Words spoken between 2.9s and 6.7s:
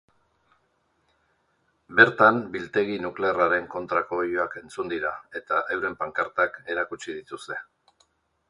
nuklearraren kontrako oihuak entzun dira eta euren pankartak